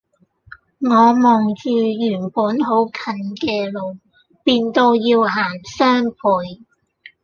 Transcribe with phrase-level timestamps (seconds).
[0.79, 3.99] 我望住原本好近嘅路
[4.43, 6.63] 變到要行雙倍